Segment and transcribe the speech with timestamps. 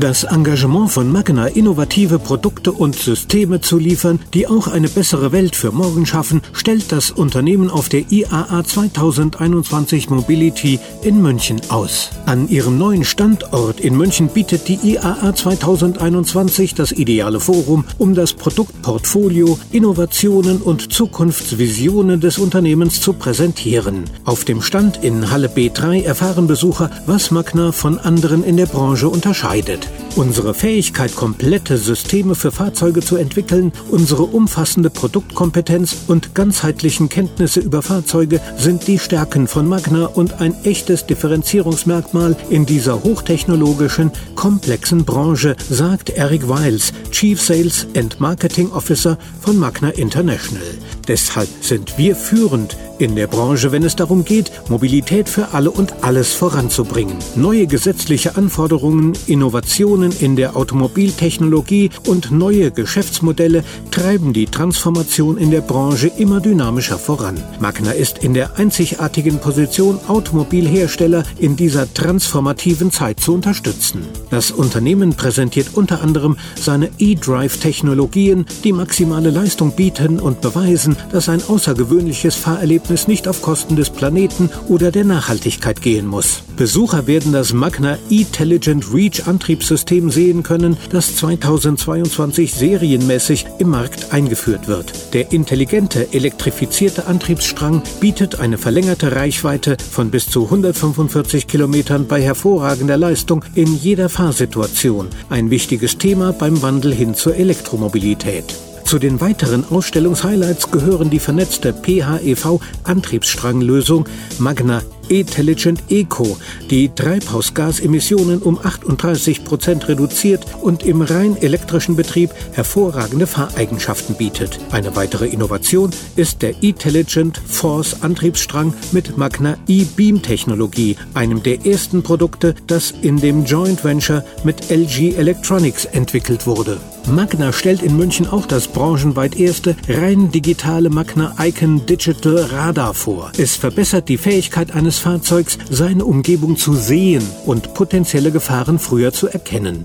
[0.00, 5.56] Das Engagement von Magna, innovative Produkte und Systeme zu liefern, die auch eine bessere Welt
[5.56, 12.10] für morgen schaffen, stellt das Unternehmen auf der IAA 2021 Mobility in München aus.
[12.26, 18.34] An ihrem neuen Standort in München bietet die IAA 2021 das ideale Forum, um das
[18.34, 24.04] Produktportfolio, Innovationen und Zukunftsvisionen des Unternehmens zu präsentieren.
[24.24, 29.08] Auf dem Stand in Halle B3 erfahren Besucher, was Magna von anderen in der Branche
[29.08, 29.87] unterscheidet.
[29.88, 30.07] Thank you.
[30.18, 37.82] Unsere Fähigkeit, komplette Systeme für Fahrzeuge zu entwickeln, unsere umfassende Produktkompetenz und ganzheitlichen Kenntnisse über
[37.82, 45.54] Fahrzeuge sind die Stärken von Magna und ein echtes Differenzierungsmerkmal in dieser hochtechnologischen, komplexen Branche,
[45.70, 50.66] sagt Eric Wiles, Chief Sales and Marketing Officer von Magna International.
[51.06, 56.04] Deshalb sind wir führend in der Branche, wenn es darum geht, Mobilität für alle und
[56.04, 57.16] alles voranzubringen.
[57.34, 65.60] Neue gesetzliche Anforderungen, Innovationen in der Automobiltechnologie und neue Geschäftsmodelle treiben die Transformation in der
[65.60, 67.42] Branche immer dynamischer voran.
[67.60, 74.06] Magna ist in der einzigartigen Position, Automobilhersteller in dieser transformativen Zeit zu unterstützen.
[74.30, 81.42] Das Unternehmen präsentiert unter anderem seine E-Drive-Technologien, die maximale Leistung bieten und beweisen, dass ein
[81.42, 86.42] außergewöhnliches Fahrerlebnis nicht auf Kosten des Planeten oder der Nachhaltigkeit gehen muss.
[86.56, 94.68] Besucher werden das Magna Intelligent Reach Antriebssystem sehen können, das 2022 serienmäßig im Markt eingeführt
[94.68, 95.14] wird.
[95.14, 102.96] Der intelligente elektrifizierte Antriebsstrang bietet eine verlängerte Reichweite von bis zu 145 Kilometern bei hervorragender
[102.96, 105.08] Leistung in jeder Fahrsituation.
[105.28, 108.44] Ein wichtiges Thema beim Wandel hin zur Elektromobilität.
[108.84, 116.36] Zu den weiteren Ausstellungshighlights gehören die vernetzte PHEV Antriebsstranglösung Magna Intelligent Eco,
[116.70, 124.58] die Treibhausgasemissionen um 38 Prozent reduziert und im rein elektrischen Betrieb hervorragende Fahreigenschaften bietet.
[124.70, 132.02] Eine weitere Innovation ist der Intelligent Force Antriebsstrang mit Magna E-Beam Technologie, einem der ersten
[132.02, 136.78] Produkte, das in dem Joint Venture mit LG Electronics entwickelt wurde.
[137.10, 143.32] Magna stellt in München auch das branchenweit erste rein digitale Magna Icon Digital Radar vor.
[143.38, 149.28] Es verbessert die Fähigkeit eines Fahrzeugs, seine Umgebung zu sehen und potenzielle Gefahren früher zu
[149.28, 149.84] erkennen.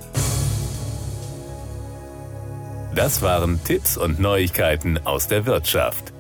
[2.96, 6.13] Das waren Tipps und Neuigkeiten aus der Wirtschaft.